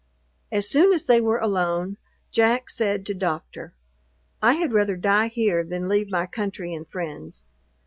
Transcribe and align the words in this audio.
As 0.51 0.67
soon 0.67 0.93
as 0.93 1.05
they 1.05 1.21
were 1.21 1.37
alone, 1.37 1.97
Jack 2.31 2.71
said 2.71 3.05
to 3.05 3.13
Doctor, 3.13 3.75
"I 4.41 4.53
had 4.53 4.73
rather 4.73 4.95
die 4.95 5.27
here, 5.27 5.63
than 5.63 5.87
leave 5.87 6.09
my 6.09 6.25
country 6.25 6.73
and 6.73 6.87
friends! 6.89 7.43